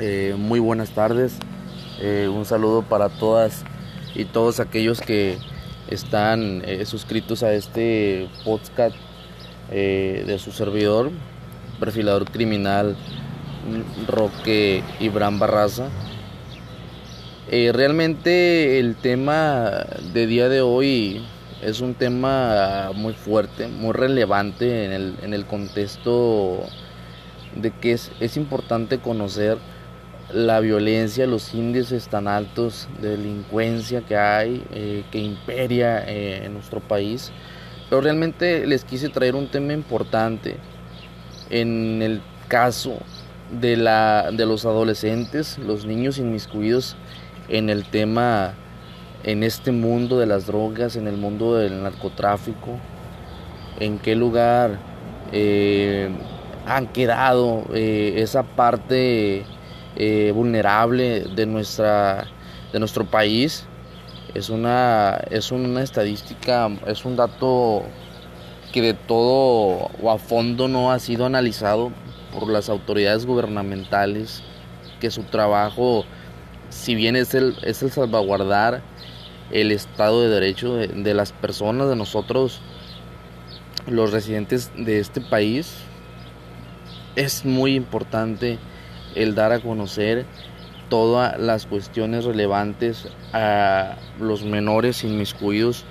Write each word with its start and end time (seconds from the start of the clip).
Eh, 0.00 0.34
muy 0.38 0.58
buenas 0.58 0.90
tardes. 0.90 1.34
Eh, 2.00 2.28
un 2.32 2.46
saludo 2.46 2.82
para 2.82 3.10
todas 3.10 3.62
y 4.14 4.24
todos 4.24 4.58
aquellos 4.58 5.02
que 5.02 5.36
están 5.88 6.62
eh, 6.64 6.86
suscritos 6.86 7.42
a 7.42 7.52
este 7.52 8.28
podcast 8.44 8.96
de 9.70 10.36
su 10.38 10.52
servidor, 10.52 11.10
perfilador 11.80 12.30
criminal 12.30 12.94
Roque 14.06 14.82
Ibram 15.00 15.38
Barraza. 15.38 15.88
realmente 17.48 18.78
el 18.78 18.96
tema 18.96 19.70
de 20.12 20.26
día 20.26 20.50
de 20.50 20.60
hoy 20.60 21.24
es 21.62 21.80
un 21.80 21.94
tema 21.94 22.90
muy 22.94 23.14
fuerte, 23.14 23.66
muy 23.66 23.92
relevante 23.92 24.84
en 24.84 24.92
el, 24.92 25.16
en 25.22 25.32
el 25.32 25.46
contexto 25.46 26.64
de 27.56 27.70
que 27.70 27.92
es, 27.92 28.12
es 28.20 28.36
importante 28.36 28.98
conocer 28.98 29.56
la 30.32 30.60
violencia, 30.60 31.26
los 31.26 31.52
índices 31.54 32.08
tan 32.08 32.26
altos 32.26 32.88
de 33.00 33.10
delincuencia 33.16 34.00
que 34.00 34.16
hay, 34.16 34.64
eh, 34.72 35.04
que 35.10 35.18
imperia 35.18 36.04
eh, 36.08 36.46
en 36.46 36.54
nuestro 36.54 36.80
país. 36.80 37.32
Pero 37.88 38.00
realmente 38.00 38.66
les 38.66 38.84
quise 38.84 39.08
traer 39.08 39.34
un 39.34 39.48
tema 39.48 39.72
importante 39.72 40.56
en 41.50 42.00
el 42.00 42.22
caso 42.48 42.98
de, 43.50 43.76
la, 43.76 44.30
de 44.32 44.46
los 44.46 44.64
adolescentes, 44.64 45.58
los 45.58 45.84
niños 45.84 46.18
inmiscuidos 46.18 46.96
en 47.48 47.68
el 47.68 47.84
tema, 47.84 48.54
en 49.24 49.42
este 49.42 49.72
mundo 49.72 50.18
de 50.18 50.26
las 50.26 50.46
drogas, 50.46 50.96
en 50.96 51.06
el 51.06 51.18
mundo 51.18 51.56
del 51.56 51.82
narcotráfico, 51.82 52.78
en 53.78 53.98
qué 53.98 54.16
lugar 54.16 54.78
eh, 55.32 56.08
han 56.64 56.86
quedado 56.86 57.64
esa 57.74 58.42
parte 58.42 59.44
eh, 59.96 60.32
vulnerable 60.34 61.24
de, 61.34 61.46
nuestra, 61.46 62.26
de 62.72 62.78
nuestro 62.78 63.04
país. 63.04 63.66
Es 64.34 64.48
una, 64.48 65.20
es 65.30 65.52
una 65.52 65.82
estadística, 65.82 66.70
es 66.86 67.04
un 67.04 67.16
dato 67.16 67.84
que 68.72 68.80
de 68.80 68.94
todo 68.94 69.90
o 70.02 70.10
a 70.10 70.18
fondo 70.18 70.68
no 70.68 70.90
ha 70.90 70.98
sido 70.98 71.26
analizado 71.26 71.92
por 72.32 72.48
las 72.48 72.70
autoridades 72.70 73.26
gubernamentales, 73.26 74.42
que 75.00 75.10
su 75.10 75.24
trabajo, 75.24 76.04
si 76.70 76.94
bien 76.94 77.16
es 77.16 77.34
el, 77.34 77.56
es 77.62 77.82
el 77.82 77.90
salvaguardar 77.90 78.82
el 79.50 79.70
Estado 79.70 80.22
de 80.22 80.28
Derecho 80.28 80.74
de, 80.76 80.88
de 80.88 81.14
las 81.14 81.32
personas, 81.32 81.90
de 81.90 81.96
nosotros, 81.96 82.62
los 83.86 84.12
residentes 84.12 84.72
de 84.76 84.98
este 85.00 85.20
país, 85.20 85.74
es 87.16 87.44
muy 87.44 87.74
importante 87.74 88.58
el 89.14 89.34
dar 89.34 89.52
a 89.52 89.60
conocer 89.60 90.26
todas 90.88 91.38
las 91.38 91.66
cuestiones 91.66 92.24
relevantes 92.24 93.08
a 93.32 93.96
los 94.20 94.44
menores 94.44 95.04
inmiscuidos 95.04 95.84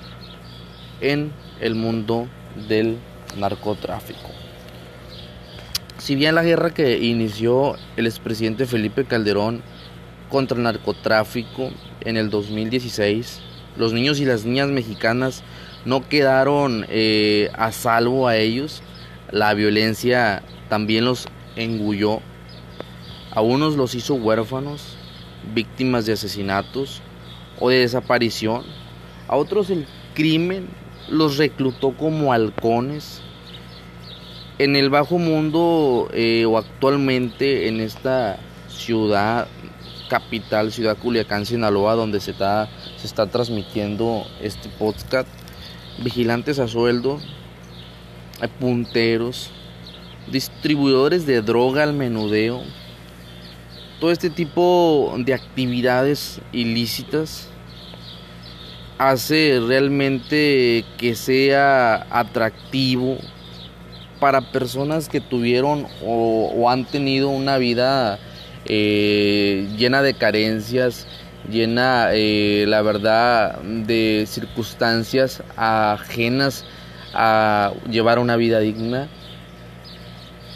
en 1.02 1.32
el 1.60 1.76
mundo 1.76 2.28
del 2.68 2.98
narcotráfico. 3.38 4.30
Si 5.98 6.16
bien 6.16 6.36
la 6.36 6.44
guerra 6.44 6.72
que 6.72 7.00
inició 7.00 7.76
el 7.96 8.08
expresidente 8.08 8.66
Felipe 8.66 9.06
Calderón 9.06 9.62
contra 10.30 10.58
el 10.58 10.64
narcotráfico 10.64 11.72
en 12.02 12.18
el 12.18 12.30
2016, 12.30 13.40
los 13.78 13.94
niños 13.94 14.20
y 14.20 14.26
las 14.26 14.46
niñas 14.46 14.70
mexicanas 14.70 15.44
no 15.86 16.08
quedaron 16.08 16.86
eh, 16.90 17.50
a 17.54 17.72
salvo 17.72 18.28
a 18.28 18.38
ellos, 18.38 18.82
la 19.32 19.54
violencia 19.54 20.44
también 20.70 21.06
los 21.06 21.28
engulló 21.56 22.22
a 23.32 23.42
unos 23.42 23.76
los 23.76 23.96
hizo 23.96 24.16
huérfanos, 24.16 24.98
víctimas 25.54 26.06
de 26.06 26.14
asesinatos 26.14 27.02
o 27.60 27.70
de 27.70 27.80
desaparición. 27.80 28.64
A 29.28 29.36
otros 29.38 29.70
el 29.70 29.86
crimen 30.14 30.68
los 31.09 31.38
reclutó 31.38 31.92
como 31.92 32.34
halcones. 32.34 33.22
En 34.58 34.75
el 34.75 34.90
bajo 34.90 35.18
mundo 35.18 36.09
eh, 36.14 36.46
o 36.46 36.58
actualmente 36.58 37.68
en 37.68 37.80
esta 37.80 38.38
ciudad 38.68 39.48
capital, 40.09 40.72
ciudad 40.72 40.98
Culiacán, 40.98 41.46
Sinaloa, 41.46 41.96
donde 41.96 42.19
se 42.19 42.31
está, 42.31 42.69
se 42.98 43.08
está 43.08 43.28
transmitiendo 43.28 44.25
este 44.42 44.68
podcast, 44.68 45.28
vigilantes 46.03 46.59
a 46.59 46.68
sueldo, 46.68 47.19
punteros, 48.59 49.52
distribuidores 50.30 51.25
de 51.25 51.42
droga 51.42 51.84
al 51.84 51.94
menudeo, 51.94 52.62
todo 54.01 54.12
este 54.12 54.31
tipo 54.31 55.13
de 55.19 55.35
actividades 55.35 56.41
ilícitas 56.51 57.47
hace 58.97 59.62
realmente 59.63 60.84
que 60.97 61.13
sea 61.13 62.07
atractivo 62.09 63.19
para 64.19 64.41
personas 64.41 65.07
que 65.07 65.22
tuvieron 65.22 65.85
o, 66.03 66.67
han 66.67 66.85
tenido 66.85 67.29
una 67.29 67.59
vida 67.59 68.17
eh, 68.66 69.69
llena 69.78 70.01
de 70.01 70.16
carencias, 70.16 71.06
llena, 71.47 72.09
eh, 72.12 72.66
la 72.68 72.81
verdad, 72.81 73.62
de 73.62 74.25
circunstancias 74.28 75.44
ajenas 75.56 76.66
a 77.13 77.72
llevar 77.88 78.18
una 78.18 78.35
vida 78.35 78.62
digna. 78.62 79.09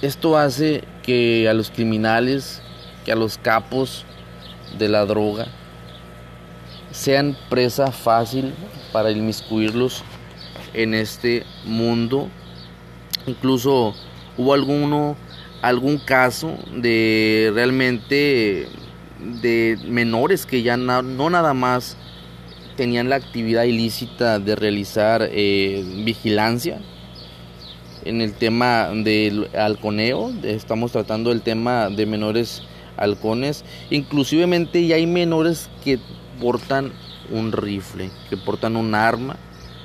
Esto 0.02 0.36
hace 0.36 0.84
que 1.04 1.48
a 1.48 1.54
los 1.54 1.70
criminales 1.70 2.64
que 3.06 3.12
a 3.12 3.16
los 3.16 3.38
capos 3.38 4.04
de 4.78 4.90
la 4.90 5.06
droga 5.06 5.48
sean 6.92 7.38
presa 7.50 7.92
fácil 7.92 8.54
para 8.92 9.12
inmiscuirlos 9.12 10.04
en 10.74 10.94
este 10.94 11.44
mundo. 11.66 12.30
Incluso 13.28 13.94
hubo 14.38 14.54
alguno, 14.54 15.16
algún 15.62 15.98
caso 15.98 16.58
de 16.74 17.52
realmente 17.54 18.68
de 19.20 19.78
menores 19.88 20.46
que 20.46 20.62
ya 20.62 20.78
no, 20.78 21.30
nada 21.30 21.54
más 21.54 21.98
tenían 22.76 23.10
la 23.10 23.16
actividad 23.16 23.64
ilícita 23.64 24.40
de 24.40 24.56
realizar 24.56 25.30
eh, 25.32 25.84
vigilancia 26.04 26.82
en 28.04 28.22
el 28.22 28.34
tema 28.34 28.90
del 28.94 29.50
halconeo, 29.56 30.32
estamos 30.44 30.92
tratando 30.92 31.32
el 31.32 31.42
tema 31.42 31.90
de 31.90 32.06
menores 32.06 32.62
halcones. 32.98 33.64
Inclusivemente 33.90 34.86
ya 34.86 34.96
hay 34.96 35.08
menores 35.08 35.70
que 35.84 36.00
portan 36.40 36.92
un 37.30 37.52
rifle, 37.52 38.10
que 38.30 38.38
portan 38.38 38.76
un 38.76 38.96
arma, 38.96 39.38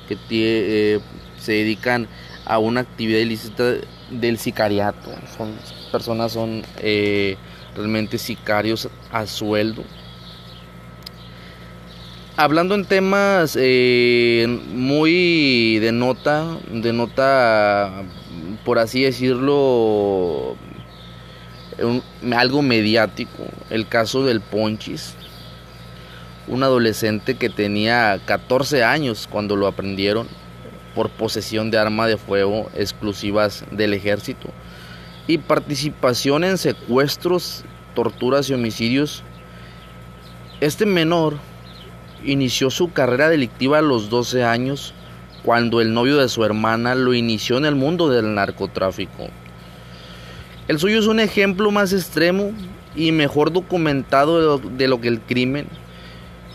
que 0.08 0.16
eh, 0.30 1.00
se 1.38 1.52
dedican 1.52 2.08
a 2.44 2.58
una 2.58 2.80
actividad 2.80 3.20
ilícita 3.20 3.74
del 4.10 4.38
sicariato. 4.38 5.10
Son 5.36 5.54
personas 5.90 6.32
son 6.32 6.62
eh, 6.78 7.36
realmente 7.74 8.18
sicarios 8.18 8.88
a 9.10 9.26
sueldo. 9.26 9.84
Hablando 12.36 12.74
en 12.74 12.86
temas 12.86 13.56
eh, 13.60 14.46
muy 14.72 15.78
de 15.78 15.92
nota, 15.92 16.56
de 16.72 16.92
nota, 16.92 18.02
por 18.64 18.78
así 18.78 19.02
decirlo, 19.02 20.56
algo 22.34 22.62
mediático, 22.62 23.44
el 23.70 23.88
caso 23.88 24.24
del 24.24 24.40
Ponchis, 24.40 25.14
un 26.48 26.62
adolescente 26.62 27.36
que 27.36 27.48
tenía 27.48 28.20
14 28.24 28.84
años 28.84 29.28
cuando 29.30 29.56
lo 29.56 29.66
aprendieron 29.66 30.26
por 30.94 31.10
posesión 31.10 31.70
de 31.70 31.78
arma 31.78 32.06
de 32.06 32.16
fuego 32.16 32.70
exclusivas 32.74 33.64
del 33.70 33.94
ejército 33.94 34.48
y 35.26 35.38
participación 35.38 36.44
en 36.44 36.58
secuestros, 36.58 37.64
torturas 37.94 38.50
y 38.50 38.54
homicidios. 38.54 39.22
Este 40.60 40.86
menor 40.86 41.38
inició 42.24 42.70
su 42.70 42.92
carrera 42.92 43.28
delictiva 43.28 43.78
a 43.78 43.82
los 43.82 44.10
12 44.10 44.44
años 44.44 44.92
cuando 45.44 45.80
el 45.80 45.94
novio 45.94 46.18
de 46.18 46.28
su 46.28 46.44
hermana 46.44 46.94
lo 46.94 47.14
inició 47.14 47.56
en 47.58 47.64
el 47.64 47.76
mundo 47.76 48.08
del 48.08 48.34
narcotráfico. 48.34 49.28
El 50.70 50.78
suyo 50.78 51.00
es 51.00 51.08
un 51.08 51.18
ejemplo 51.18 51.72
más 51.72 51.92
extremo 51.92 52.52
y 52.94 53.10
mejor 53.10 53.52
documentado 53.52 54.60
de 54.60 54.86
lo, 54.86 55.00
que 55.00 55.08
el 55.08 55.20
crimen 55.20 55.66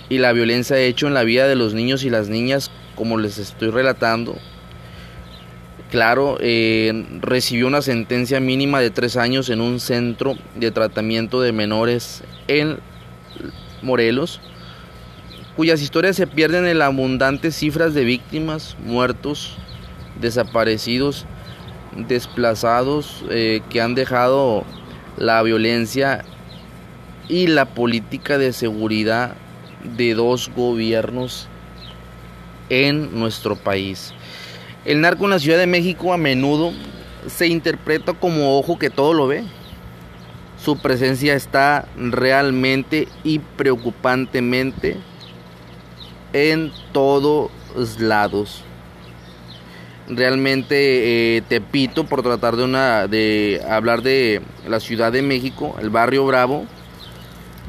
y 0.08 0.20
la 0.20 0.32
violencia 0.32 0.78
ha 0.78 0.80
hecho 0.80 1.08
en 1.08 1.14
la 1.14 1.26
vida 1.26 1.50
de 1.50 1.58
los 1.58 1.74
niños 1.74 2.06
y 2.06 2.10
las 2.10 2.30
niñas, 2.30 2.72
como 2.96 3.18
les 3.18 3.40
estoy 3.40 3.72
relatando. 3.72 4.38
Claro, 5.92 6.38
eh, 6.40 7.06
recibió 7.20 7.68
una 7.68 7.82
sentencia 7.82 8.40
mínima 8.40 8.80
de 8.80 8.90
tres 8.90 9.18
años 9.18 9.50
en 9.50 9.60
un 9.60 9.82
centro 9.82 10.38
de 10.56 10.72
tratamiento 10.72 11.42
de 11.42 11.52
menores 11.52 12.24
en 12.48 12.78
Morelos, 13.82 14.40
cuyas 15.58 15.82
historias 15.82 16.16
se 16.16 16.26
pierden 16.26 16.68
en 16.68 16.80
las 16.80 16.88
abundantes 16.88 17.58
cifras 17.58 17.94
de 17.94 18.06
víctimas, 18.06 18.78
muertos, 18.80 19.58
desaparecidos 20.22 21.26
desplazados 21.96 23.24
eh, 23.30 23.62
que 23.70 23.82
han 23.82 23.96
dejado 23.96 24.64
la 25.18 25.42
violencia 25.44 26.24
y 27.28 27.48
la 27.48 27.66
política 27.66 28.38
de 28.38 28.54
seguridad 28.54 29.36
de 29.98 30.14
dos 30.14 30.52
gobiernos 30.56 31.48
en 32.70 33.18
nuestro 33.18 33.56
país. 33.56 34.14
El 34.84 35.02
narco 35.02 35.26
en 35.26 35.32
la 35.32 35.40
Ciudad 35.40 35.58
de 35.58 35.68
México 35.68 36.14
a 36.14 36.18
menudo 36.18 36.72
se 37.28 37.48
interpreta 37.48 38.14
como 38.14 38.58
ojo 38.60 38.78
que 38.78 38.90
todo 38.90 39.14
lo 39.14 39.28
ve. 39.28 39.44
Su 40.64 40.78
presencia 40.78 41.34
está 41.36 41.88
realmente 41.96 43.08
y 43.24 43.40
preocupantemente 43.40 44.98
en 46.34 46.72
todos 46.92 47.50
lados. 48.00 48.65
Realmente 50.08 51.38
eh, 51.38 51.42
te 51.42 51.62
pito 51.62 52.06
por 52.06 52.22
tratar 52.22 52.56
de 52.56 52.64
una 52.64 53.08
de 53.08 53.62
hablar 53.68 54.04
de 54.04 54.42
la 54.68 54.80
Ciudad 54.80 55.12
de 55.12 55.24
México, 55.24 55.76
el 55.82 55.90
barrio 55.90 56.26
Bravo 56.26 56.66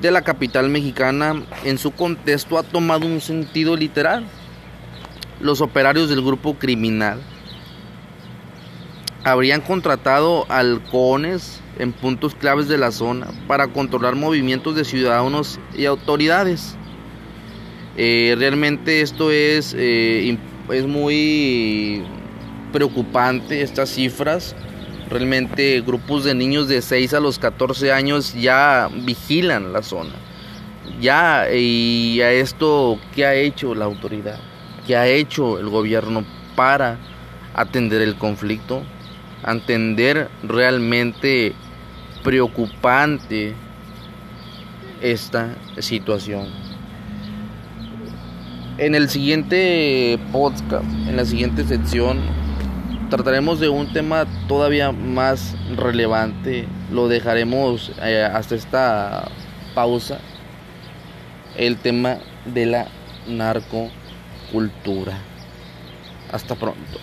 de 0.01 0.11
la 0.11 0.23
capital 0.23 0.69
mexicana 0.69 1.43
en 1.65 1.79
su 1.79 1.93
contexto 1.93 2.59
ha 2.59 2.63
tomado 2.63 3.07
un 3.07 3.21
sentido 3.21 3.77
literal. 3.77 4.25
Los 5.41 5.61
operarios 5.61 6.09
del 6.09 6.23
grupo 6.23 6.55
criminal 6.55 7.21
habrían 9.25 9.61
contratado 9.61 10.47
halcones 10.51 11.61
en 11.79 11.93
puntos 11.93 12.35
claves 12.35 12.69
de 12.69 12.79
la 12.79 12.91
zona 12.91 13.29
para 13.47 13.69
controlar 13.69 14.15
movimientos 14.15 14.77
de 14.77 14.85
ciudadanos 14.85 15.59
y 15.77 15.87
autoridades. 15.87 16.77
Eh, 17.97 18.35
realmente 18.39 19.01
esto 19.01 19.31
es, 19.31 19.75
eh, 19.77 20.39
es 20.71 20.87
muy 20.87 22.05
preocupante, 22.77 23.63
estas 23.63 23.89
cifras. 23.89 24.55
Realmente 25.09 25.81
grupos 25.81 26.25
de 26.25 26.35
niños 26.35 26.69
de 26.69 26.83
6 26.83 27.15
a 27.15 27.21
los 27.21 27.39
14 27.39 27.91
años 27.91 28.35
ya 28.35 28.91
vigilan 28.93 29.73
la 29.73 29.83
zona. 29.83 30.13
Ya, 31.01 31.47
y 31.51 32.21
a 32.21 32.33
esto, 32.33 32.99
¿qué 33.15 33.25
ha 33.25 33.35
hecho 33.35 33.75
la 33.75 33.87
autoridad? 33.87 34.39
¿Qué 34.87 34.95
ha 34.95 35.07
hecho 35.07 35.59
el 35.59 35.71
gobierno 35.71 36.23
para 36.55 36.99
atender 37.55 38.03
el 38.03 38.17
conflicto? 38.17 38.83
Atender 39.43 40.29
realmente 40.43 41.55
preocupante 42.23 43.55
esta 45.01 45.55
situación. 45.79 46.49
En 48.77 48.95
el 48.95 49.09
siguiente 49.09 50.19
podcast, 50.31 50.85
en 51.07 51.17
la 51.17 51.25
siguiente 51.25 51.65
sección, 51.65 52.46
trataremos 53.09 53.61
de 53.61 53.69
un 53.69 53.93
tema 53.93 54.27
todavía 54.49 54.93
más 54.93 55.55
relevante. 55.77 56.67
Lo 56.91 57.09
dejaremos 57.09 57.93
eh, 58.03 58.25
hasta 58.25 58.55
esta 58.55 59.29
pausa. 59.75 60.19
El 61.57 61.77
tema 61.79 62.19
de 62.45 62.67
la 62.67 62.87
narcocultura. 63.27 65.19
Hasta 66.33 66.55
pronto. 66.55 66.99